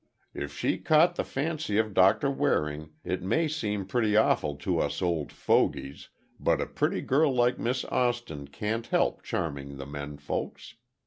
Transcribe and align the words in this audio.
If 0.33 0.51
she 0.51 0.79
caught 0.79 1.15
the 1.15 1.23
fancy 1.23 1.77
of 1.77 1.93
Doctor 1.93 2.31
Waring, 2.31 2.89
it 3.03 3.21
may 3.21 3.47
seem 3.47 3.85
pretty 3.85 4.17
awful 4.17 4.55
to 4.55 4.79
us 4.79 4.99
old 4.99 5.31
fogies, 5.31 6.09
but 6.39 6.59
a 6.59 6.65
pretty 6.65 7.01
girl 7.01 7.31
like 7.31 7.59
Miss 7.59 7.85
Austin 7.85 8.47
can't 8.47 8.87
help 8.87 9.21
charming 9.21 9.77
the 9.77 9.85
menfolks. 9.85 10.73